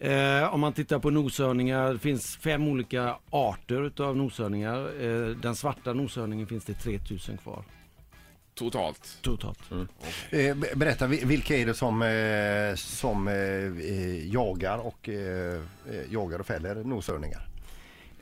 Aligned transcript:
Eh, 0.00 0.54
om 0.54 0.60
man 0.60 0.72
tittar 0.72 0.98
på 0.98 1.10
noshörningar, 1.10 1.92
det 1.92 1.98
finns 1.98 2.36
fem 2.36 2.68
olika 2.68 3.16
arter 3.30 3.82
utav 3.86 4.16
noshörningar. 4.16 5.02
Eh, 5.04 5.28
den 5.36 5.56
svarta 5.56 5.92
noshörningen 5.92 6.46
finns 6.46 6.64
det 6.64 6.74
3000 6.74 7.36
kvar 7.38 7.62
Totalt. 8.54 9.18
totalt. 9.22 9.58
Eh, 10.30 10.54
be- 10.56 10.74
Berätta, 10.76 11.06
vi- 11.06 11.24
vilka 11.24 11.56
är 11.56 11.66
det 11.66 11.74
som, 11.74 12.02
eh, 12.02 12.74
som 12.76 13.28
eh, 13.28 13.34
eh, 13.34 14.28
jagar 14.32 14.78
och 14.78 15.08
eh, 15.08 15.54
eh, 15.54 16.12
jagar 16.12 16.38
och 16.38 16.46
fäller 16.46 16.74
noshörningar? 16.74 17.46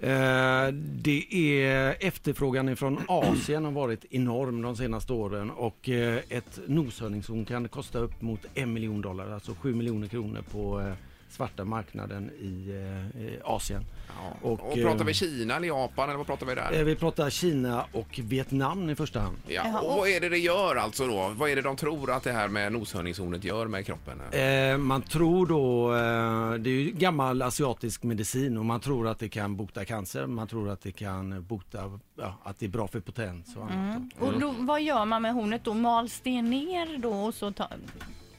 Eh, 0.01 0.73
det 0.75 1.27
är 1.35 1.97
efterfrågan 2.01 2.69
ifrån 2.69 2.99
Asien 3.09 3.65
har 3.65 3.73
varit 3.73 4.05
enorm 4.11 4.63
de 4.63 4.77
senaste 4.77 5.13
åren 5.13 5.51
och 5.51 5.89
eh, 5.89 6.21
ett 6.29 6.59
noshörningshorn 6.67 7.45
kan 7.45 7.69
kosta 7.69 7.99
upp 7.99 8.23
mot 8.23 8.41
en 8.55 8.73
miljon 8.73 9.01
dollar, 9.01 9.31
alltså 9.31 9.55
sju 9.55 9.75
miljoner 9.75 10.09
kronor 10.09 10.43
på 10.53 10.81
eh, 10.81 10.93
svarta 11.29 11.65
marknaden 11.65 12.31
i 12.41 12.71
eh, 12.71 13.27
eh, 13.27 13.33
Asien. 13.45 13.85
Ja. 14.09 14.37
Och, 14.43 14.53
Och, 14.53 14.75
pratar 14.75 15.01
eh, 15.01 15.07
vi 15.07 15.15
Kina 15.15 15.57
eller 15.57 15.69
Japan 15.69 16.09
eller 16.09 16.17
vad 16.19 16.27
pratar 16.27 16.47
vi 16.47 16.55
där? 16.55 16.73
Eh, 16.73 16.85
vi 16.85 16.97
pratar 16.97 17.31
Kina 17.31 17.85
och 17.93 18.21
Vietnam 18.23 18.91
i 18.91 18.95
första 18.95 19.21
hand. 19.21 19.37
Ja. 19.47 19.81
Och 19.81 19.97
vad 19.97 20.09
är 20.09 20.21
det 20.21 20.29
det 20.29 20.39
gör 20.39 20.77
alltså 20.77 21.07
då? 21.07 21.33
Vad 21.37 21.51
är 21.51 21.57
det 21.57 21.63
de 21.63 21.77
tror 21.77 22.11
att 22.11 22.23
det 22.23 22.33
här 22.33 22.49
med 22.49 22.73
noshörningshornet 22.73 23.45
gör 23.45 23.67
med 23.67 23.87
kroppen? 23.87 24.21
Eh, 24.33 24.79
man 24.79 25.03
tror 25.03 25.47
då, 25.47 25.95
eh, 25.95 26.61
det 26.61 26.71
är 26.71 26.75
ju 26.75 26.91
gammal 26.91 27.43
asiatisk 27.43 28.03
medicin 28.03 28.59
och 28.59 28.65
man 28.65 28.81
tror 28.81 29.09
att 29.09 29.19
det 29.19 29.29
kan 29.29 29.57
bota 29.57 29.85
cancer, 29.85 30.27
man 30.27 30.47
tror 30.47 30.71
att 30.71 30.81
det 30.81 30.93
kan 30.93 31.45
bota, 31.45 31.99
ja, 32.17 32.39
att 32.43 32.59
det 32.59 32.67
är 32.67 32.71
bra 32.71 32.89
för 32.89 33.01
potens 33.01 33.57
och 33.57 33.71
annat. 33.71 34.03
Och 34.19 34.41
då, 34.41 34.55
vad 34.59 34.83
gör 34.83 35.05
man 35.05 35.23
med 35.23 35.33
hornet 35.35 35.65
då? 35.65 35.75
Mals 35.75 36.21
det 36.25 36.43
ner 36.43 36.99
då 36.99 37.13
och 37.13 37.35
så 37.35 37.53
tar... 37.53 37.69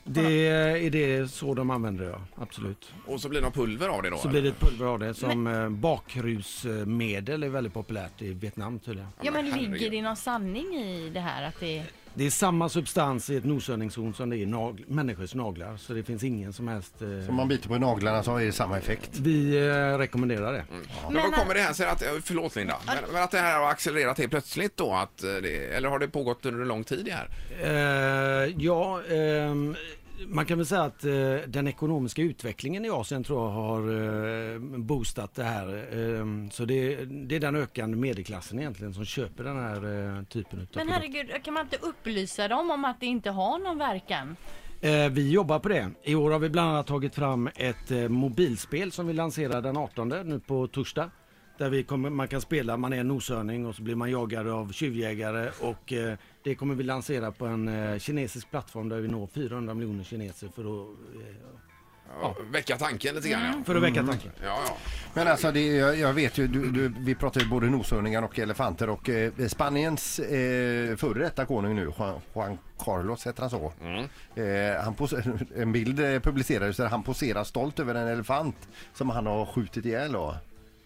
Det 0.10 0.48
är 0.48 0.90
det 0.90 1.32
så 1.32 1.54
de 1.54 1.70
använder 1.70 2.04
det, 2.06 2.10
ja. 2.12 2.22
absolut. 2.42 2.92
Och 3.06 3.22
så 3.22 3.30
blir 3.30 3.42
det 3.42 3.52
pulver 3.52 3.88
av 3.90 4.02
det 4.04 4.10
då? 4.10 4.18
Så 4.18 4.28
blir 4.28 4.42
det 4.42 4.50
ett 4.50 4.60
pulver 4.60 4.86
av 4.86 5.00
det 5.00 5.14
som 5.14 5.48
eh, 5.48 5.70
bakrusmedel 5.70 7.44
är 7.44 7.50
väldigt 7.50 7.74
populärt 7.74 8.22
i 8.22 8.34
Vietnam 8.34 8.80
tydligen. 8.80 9.10
Ja 9.22 9.32
men 9.32 9.50
ligger 9.50 9.90
det 9.92 10.02
någon 10.02 10.16
sanning 10.16 10.76
i 10.76 11.10
det 11.14 11.20
här 11.20 11.44
att 11.48 11.60
det... 11.60 11.84
Det 12.14 12.26
är 12.26 12.30
samma 12.30 12.70
substans 12.70 13.30
i 13.30 13.36
ett 13.36 13.44
noshörningshorn 13.46 14.14
som 14.14 14.30
det 14.30 14.38
är 14.38 14.40
i 14.40 14.46
nagl- 14.46 14.84
människors 14.88 15.34
naglar 15.36 15.78
så 15.78 15.94
det 15.94 16.04
finns 16.04 16.24
ingen 16.24 16.54
som 16.54 16.68
helst... 16.68 17.02
Eh, 17.02 17.30
Om 17.30 17.36
man 17.36 17.48
biter 17.48 17.68
på 17.70 17.78
naglarna 17.78 18.24
så 18.24 18.38
är 18.38 18.46
det 18.46 18.52
samma 18.52 18.78
effekt. 18.78 19.10
vi 19.20 19.58
eh, 19.68 19.98
rekommenderar 19.98 20.54
det. 20.54 20.66
Men, 20.70 21.14
Men- 21.14 21.24
vad 21.24 21.34
kommer 21.34 21.54
det 21.54 21.60
här 21.62 21.74
sig 21.74 21.88
att, 21.88 22.02
eh, 22.04 22.10
förlåt 22.24 22.56
Linda, 22.56 22.78
men, 22.86 22.96
men 23.14 23.24
att 23.24 23.32
det 23.32 23.38
här 23.38 23.60
har 23.60 23.70
accelererat 23.70 24.18
helt 24.18 24.32
plötsligt 24.32 24.78
då? 24.78 24.94
Att 24.94 25.24
eh, 25.24 25.30
det, 25.30 25.76
eller 25.76 25.90
har 25.90 26.00
det 26.00 26.08
pågått 26.08 26.46
under 26.46 26.66
lång 26.66 26.84
tid 26.84 27.06
det 27.06 27.12
här? 27.12 27.30
Eh, 27.64 28.54
ja, 28.58 29.02
ehm, 29.04 29.76
man 30.26 30.46
kan 30.46 30.58
väl 30.58 30.68
säga 30.68 30.84
att 30.84 31.06
eh, 31.06 31.12
den 31.48 31.68
ekonomiska 31.68 32.22
utvecklingen 32.22 32.86
i 32.86 32.90
Asien 32.90 33.24
tror 33.24 33.44
jag 33.44 33.50
har 33.50 33.82
eh, 34.54 34.60
boostat 34.60 35.36
det 35.36 35.44
här. 35.44 35.94
Ehm, 35.94 36.52
så 36.52 36.66
det, 36.66 37.06
det 37.06 37.36
är 37.36 37.40
den 37.40 37.56
ökande 37.56 37.98
medelklassen 37.98 38.60
egentligen 38.60 38.94
som 38.94 39.06
köper 39.06 39.44
den 39.44 39.58
här 39.58 39.76
eh, 40.18 40.24
typen 40.24 40.60
av 40.60 40.68
Men 40.76 40.90
herregud, 40.90 41.44
kan 41.44 41.54
man 41.54 41.64
inte 41.64 41.78
upplysa 41.78 42.48
dem 42.48 42.72
om 42.72 42.86
att 42.86 43.00
det 43.00 43.06
inte 43.06 43.30
har 43.30 43.60
någon 43.60 43.78
verkan? 43.78 44.36
Eh, 44.82 45.10
vi 45.10 45.32
jobbar 45.32 45.60
på 45.60 45.70
det. 45.70 45.90
I 46.04 46.16
år 46.16 46.32
har 46.32 46.40
vi 46.40 46.50
bland 46.50 46.70
annat 46.70 46.88
tagit 46.88 47.16
fram 47.16 47.50
ett 47.56 47.92
eh, 47.92 48.10
mobilspel 48.10 48.92
som 48.92 49.08
vi 49.08 49.14
lanserar 49.14 49.62
den 49.62 49.78
18 49.78 50.10
nu 50.10 50.40
på 50.40 50.68
torsdag. 50.68 51.12
Där 51.58 51.70
vi 51.70 51.84
kommer, 51.84 52.10
man 52.10 52.28
kan 52.28 52.42
spela, 52.42 52.78
man 52.78 52.94
är 52.94 52.98
en 52.98 53.08
noshörning 53.08 53.66
och 53.66 53.76
så 53.76 53.82
blir 53.82 53.96
man 53.96 54.12
jagad 54.12 54.48
av 54.48 54.72
tjuvjägare 54.72 55.52
och 55.62 55.94
eh, 55.94 56.18
det 56.44 56.56
kommer 56.56 56.76
vi 56.76 56.84
lansera 56.84 57.32
på 57.32 57.46
en 57.46 57.68
eh, 57.68 58.00
kinesisk 58.00 58.52
plattform 58.52 58.90
där 58.90 59.00
vi 59.00 59.08
når 59.08 59.28
400 59.28 59.74
miljoner 59.74 60.04
kineser 60.04 60.48
för 60.48 60.62
att, 60.62 60.88
eh, 61.16 61.60
Ja. 62.22 62.36
Väcka 62.52 62.78
tanken 62.78 63.16
lite 63.16 63.30
grann 63.30 63.42
ja. 63.46 63.64
för 63.66 63.76
att 63.76 63.84
väcka 63.84 64.04
tanken. 64.04 64.32
Ja, 64.44 64.60
ja. 64.68 64.78
Men 65.14 65.28
alltså, 65.28 65.52
det, 65.52 65.68
jag, 65.68 65.98
jag 65.98 66.14
vet 66.14 66.38
ju, 66.38 66.48
du, 66.48 66.72
du, 66.72 66.94
vi 67.00 67.16
pratar 67.16 67.42
ju 67.42 67.48
både 67.48 67.70
noshörningar 67.70 68.22
och 68.22 68.40
elefanter 68.40 68.90
och 68.90 69.10
eh, 69.10 69.32
Spaniens 69.48 70.20
eh, 70.20 70.96
före 70.96 71.20
detta 71.20 71.46
konung 71.46 71.76
nu, 71.76 71.92
Juan, 71.98 72.22
Juan 72.36 72.58
Carlos 72.80 73.28
heter 73.28 73.42
han 73.42 73.50
så. 73.50 73.74
Eh, 74.42 74.84
han 74.84 74.96
en 75.56 75.72
bild 75.72 76.00
eh, 76.00 76.20
publicerades 76.20 76.78
där 76.78 76.88
han 76.88 77.04
poserar 77.04 77.44
stolt 77.44 77.80
över 77.80 77.96
en 77.96 78.08
elefant 78.08 78.56
som 78.94 79.10
han 79.10 79.26
har 79.26 79.46
skjutit 79.46 79.86
ihjäl 79.86 80.12
då. 80.12 80.36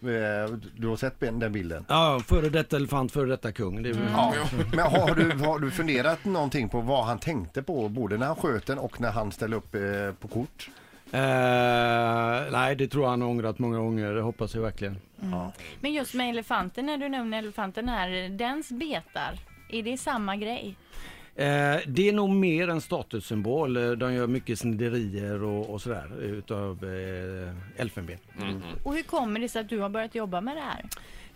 Eh, 0.02 0.54
du 0.76 0.88
har 0.88 0.96
sett 0.96 1.20
den 1.20 1.38
den 1.38 1.52
bilden? 1.52 1.84
Ja, 1.88 2.20
före 2.26 2.48
detta 2.48 2.76
elefant, 2.76 3.12
före 3.12 3.26
detta 3.28 3.52
kung. 3.52 3.82
Det 3.82 3.90
är, 3.90 3.96
Ja. 4.12 4.34
Men 4.72 4.86
har 4.86 5.14
du, 5.14 5.44
har 5.44 5.58
du 5.58 5.70
funderat 5.70 6.24
någonting 6.24 6.68
på 6.68 6.80
vad 6.80 7.04
han 7.04 7.18
tänkte 7.18 7.62
på 7.62 7.88
både 7.88 8.16
när 8.16 8.26
han 8.26 8.36
sköt 8.36 8.66
den 8.66 8.78
och 8.78 9.00
när 9.00 9.10
han 9.10 9.32
ställde 9.32 9.56
upp 9.56 9.74
eh, 9.74 9.80
på 10.20 10.28
kort? 10.28 10.70
Eh, 11.14 11.20
nej, 12.52 12.76
det 12.76 12.88
tror 12.88 13.04
jag 13.04 13.10
han 13.10 13.22
har 13.22 13.28
ångrat 13.28 13.58
många 13.58 13.78
gånger, 13.78 14.14
det 14.14 14.20
hoppas 14.20 14.54
jag 14.54 14.62
verkligen. 14.62 14.96
Men 15.80 15.92
just 15.92 16.14
med 16.14 16.30
elefanten, 16.30 16.86
när 16.86 16.96
du 16.96 17.08
nämner 17.08 17.38
elefanten 17.38 17.88
här, 17.88 18.28
dens 18.28 18.68
betar, 18.70 19.38
är 19.70 19.82
det 19.82 19.96
samma 19.96 20.36
grej? 20.36 20.76
Eh, 21.36 21.76
det 21.86 22.08
är 22.08 22.12
nog 22.12 22.30
mer 22.30 22.68
en 22.68 22.80
statussymbol. 22.80 23.76
Eh, 23.76 23.90
De 23.90 24.14
gör 24.14 24.26
mycket 24.26 24.58
sniderier 24.58 25.42
och, 25.42 25.70
och 25.70 25.82
sådär 25.82 26.10
utav 26.22 26.84
eh, 26.84 27.80
elfenben. 27.82 28.18
Och 28.84 28.94
hur 28.94 29.02
kommer 29.02 29.40
det 29.40 29.48
sig 29.48 29.60
att 29.60 29.68
du 29.68 29.78
har 29.78 29.88
börjat 29.88 30.14
jobba 30.14 30.40
med 30.40 30.56
det 30.56 30.60
här? 30.62 30.84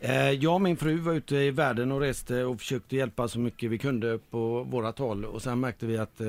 Eh, 0.01 0.31
jag 0.31 0.55
och 0.55 0.61
min 0.61 0.77
fru 0.77 0.97
var 0.99 1.13
ute 1.13 1.37
i 1.37 1.51
världen 1.51 1.93
och 1.93 2.01
reste 2.01 2.45
och 2.45 2.59
försökte 2.61 2.97
hjälpa 2.97 3.29
så 3.29 3.39
mycket 3.39 3.71
vi 3.71 3.79
kunde 3.79 4.19
på 4.31 4.63
vårat 4.63 4.99
håll 4.99 5.25
och 5.25 5.43
sen 5.43 5.61
märkte 5.61 5.87
vi 5.87 5.99
att... 5.99 6.21
Eh, 6.21 6.27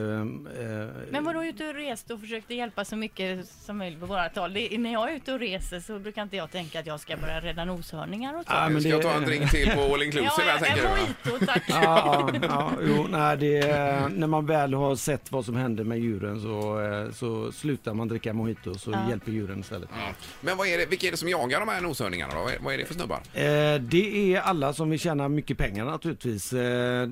Men 1.12 1.24
var 1.24 1.34
du 1.34 1.48
ute 1.50 1.68
och 1.68 1.74
reste 1.74 2.14
och 2.14 2.20
försökte 2.20 2.54
hjälpa 2.56 2.86
så 2.86 2.96
mycket 2.96 3.48
som 3.48 3.78
möjligt 3.78 4.00
på 4.00 4.06
våra 4.06 4.30
tal? 4.30 4.54
Det, 4.54 4.78
när 4.78 4.94
jag 4.94 5.12
är 5.12 5.16
ute 5.16 5.34
och 5.34 5.40
reser 5.40 5.80
så 5.80 6.00
brukar 6.00 6.24
inte 6.24 6.36
jag 6.36 6.52
tänka 6.52 6.80
att 6.80 6.86
jag 6.88 7.00
ska 7.00 7.18
börja 7.18 7.42
rädda 7.42 7.66
noshörningar 7.66 8.34
och 8.40 8.46
så. 8.46 8.54
Ja, 8.54 8.70
men 8.70 8.82
Ska 8.82 8.90
det- 8.90 8.96
jag 8.96 9.04
ta 9.04 9.14
en 9.14 9.24
drink 9.24 9.52
till 9.52 9.70
på 9.72 9.82
All 9.94 10.04
Inclusive 10.04 10.74
du? 10.76 10.82
va? 10.82 10.90
mojito 11.24 11.46
tack. 11.46 11.64
Ja, 11.70 12.30
ja, 12.34 12.40
ja, 12.50 12.72
jo, 12.88 13.08
nej, 13.10 13.38
det, 13.38 13.57
är- 13.60 14.10
när 14.10 14.28
man 14.28 14.46
väl 14.46 14.74
har 14.74 14.96
sett 14.96 15.32
vad 15.32 15.46
som 15.46 15.56
händer 15.56 15.84
med 15.84 16.00
djuren 16.00 16.42
så, 16.42 16.80
eh, 16.82 17.12
så 17.12 17.52
slutar 17.52 17.94
man 17.94 18.08
dricka 18.08 18.34
mojito 18.34 18.74
så 18.76 18.92
Ja. 18.92 19.10
hjälper 19.10 19.32
djuren 19.32 19.60
istället. 19.60 19.90
Ja. 19.94 20.14
Men 20.42 20.58
vad 20.58 20.68
är 20.68 20.78
det, 20.78 20.86
vilka 20.86 21.08
är 21.08 21.12
det 21.12 21.18
som 21.18 21.30
jagar 21.30 21.60
de 21.60 21.70
här 21.70 21.82
noshörningarna 21.82 22.34
då? 22.36 22.40
Vad 22.44 22.54
är, 22.54 22.58
vad 22.60 22.74
är 22.74 22.78
det 22.78 22.86
för 22.86 22.94
snubbar? 22.94 23.18
Eh, 23.34 23.82
det 23.82 24.34
är 24.36 24.42
alla 24.42 24.74
som 24.74 24.90
vill 24.90 25.00
tjäna 25.00 25.30
mycket 25.30 25.58
pengar 25.58 25.86
naturligtvis. 25.86 26.54
Eh, 26.54 27.10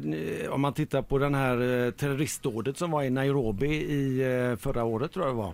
om 0.50 0.61
man 0.61 0.73
tittar 0.73 1.01
på 1.01 1.17
den 1.17 1.35
här 1.35 1.85
eh, 1.85 1.91
terroristdådet 1.91 2.77
som 2.77 2.91
var 2.91 3.03
i 3.03 3.09
Nairobi 3.09 3.67
i 3.75 4.22
eh, 4.51 4.56
förra 4.56 4.83
året 4.83 5.12
tror 5.12 5.25
jag 5.25 5.35
det 5.35 5.38
var. 5.38 5.53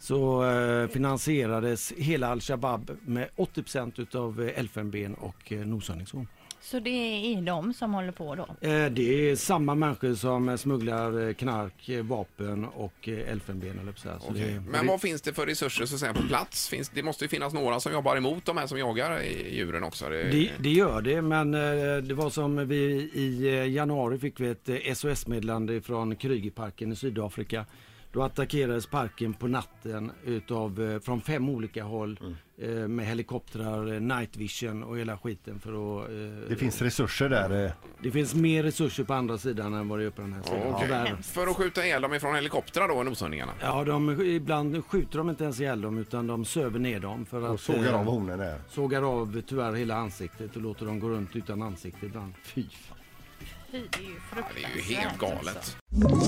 Så 0.00 0.44
eh, 0.50 0.88
finansierades 0.88 1.92
hela 1.96 2.28
Al-Shabaab 2.28 2.90
med 3.00 3.28
80% 3.36 4.00
utav 4.00 4.40
eh, 4.42 4.58
elfenben 4.60 5.14
och 5.14 5.52
eh, 5.52 5.58
noshörningshorn. 5.58 6.26
Så 6.60 6.78
det 6.80 6.90
är 6.90 7.42
de 7.42 7.74
som 7.74 7.94
håller 7.94 8.12
på 8.12 8.34
då? 8.34 8.68
Eh, 8.68 8.86
det 8.86 9.30
är 9.30 9.36
samma 9.36 9.74
människor 9.74 10.14
som 10.14 10.58
smugglar 10.58 11.28
eh, 11.28 11.34
knark, 11.34 11.88
eh, 11.88 12.02
vapen 12.04 12.64
och 12.64 13.08
elfenben. 13.08 13.78
Eller 13.78 13.92
så 13.92 14.32
det, 14.32 14.62
Men 14.70 14.86
vad 14.86 15.00
finns 15.00 15.22
det 15.22 15.32
för 15.32 15.46
resurser 15.46 15.86
så 15.86 15.94
att 15.94 16.00
säga, 16.00 16.14
på 16.14 16.22
plats? 16.22 16.68
Finns, 16.68 16.88
det 16.88 17.02
måste 17.02 17.24
ju 17.24 17.28
finnas 17.28 17.52
några 17.54 17.80
som 17.80 17.92
jobbar 17.92 18.16
emot 18.16 18.44
de 18.44 18.56
här 18.56 18.66
som 18.66 18.78
jagar 18.78 19.22
i- 19.22 19.56
djuren 19.56 19.84
också. 19.84 20.08
Det, 20.08 20.22
Det, 20.22 20.50
det 20.58 20.70
gör 20.70 21.00
det, 21.02 21.22
men 21.22 21.50
det 22.08 22.14
var 22.14 22.30
som 22.30 22.68
vi 22.68 22.76
i 23.14 23.48
januari 23.74 24.18
fick 24.18 24.40
vi 24.40 24.48
ett 24.48 24.98
SOS-meddelande 24.98 25.80
från 25.80 26.16
Krygerparken 26.16 26.92
i 26.92 26.96
Sydafrika. 26.96 27.64
Då 28.12 28.22
attackerades 28.22 28.86
parken 28.86 29.34
på 29.34 29.48
natten 29.48 30.12
utav, 30.24 30.82
eh, 30.82 31.00
från 31.00 31.20
fem 31.20 31.48
olika 31.48 31.84
håll 31.84 32.18
eh, 32.58 32.68
med 32.68 33.06
helikoptrar, 33.06 33.92
eh, 33.94 34.00
night 34.00 34.36
vision 34.36 34.82
och 34.82 34.98
hela 34.98 35.18
skiten 35.18 35.60
för 35.60 35.70
att... 36.02 36.08
eh, 36.10 36.48
Det 36.48 36.56
finns 36.56 36.82
resurser 36.82 37.28
där. 37.28 37.64
eh. 37.64 37.70
det 38.02 38.10
finns 38.10 38.34
mer 38.34 38.62
resurser 38.62 39.04
på 39.04 39.14
andra 39.14 39.38
sidan 39.38 39.74
än 39.74 39.88
vad 39.88 39.98
det 39.98 40.04
är 40.04 40.10
på 40.10 40.20
den 40.22 40.32
här 40.32 40.42
sidan. 40.42 40.62
Okej. 40.66 40.80
Tyvärr. 40.86 41.16
För 41.22 41.46
att 41.46 41.56
skjuta 41.56 41.84
ihjäl 41.86 42.02
dem 42.02 42.14
ifrån 42.14 42.34
helikoptrar 42.34 42.88
då, 42.88 43.02
noshörningarna? 43.02 43.52
Ja, 43.60 43.84
de, 43.84 44.20
ibland 44.22 44.84
skjuter 44.86 45.18
de 45.18 45.30
inte 45.30 45.44
ens 45.44 45.60
ihjäl 45.60 45.80
dem 45.80 45.98
utan 45.98 46.26
de 46.26 46.44
söver 46.44 46.78
ner 46.78 47.00
dem 47.00 47.26
för 47.26 47.42
att... 47.42 47.50
Och 47.50 47.60
sågar 47.60 47.92
eh, 47.92 48.00
av 48.00 48.04
hornen 48.04 48.38
där. 48.38 48.60
Sågar 48.68 49.02
av 49.02 49.42
tyvärr 49.46 49.72
hela 49.72 49.94
ansiktet 49.96 50.56
och 50.56 50.62
låter 50.62 50.86
dem 50.86 51.00
gå 51.00 51.08
runt 51.08 51.36
utan 51.36 51.62
ansikte 51.62 52.06
ibland. 52.06 52.32
Fy 52.42 52.62
fan. 52.62 52.98
Fy, 53.70 53.78
det 53.90 53.98
är 53.98 54.02
ju 54.02 54.14
Ja, 54.36 54.42
det 54.54 54.64
är 54.64 54.76
ju 54.76 54.82
fruktansvärt. 54.82 54.98
helt 54.98 55.18
galet. 55.18 55.56
alltså. 55.56 56.27